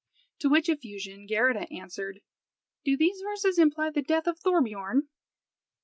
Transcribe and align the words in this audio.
To 0.39 0.49
which 0.49 0.67
effusion 0.67 1.27
Geirrida 1.27 1.71
answered 1.71 2.21
"Do 2.83 2.97
these 2.97 3.21
verses 3.21 3.59
imply 3.59 3.91
the 3.91 4.01
death 4.01 4.25
of 4.25 4.39
Thorbiorn?" 4.39 5.09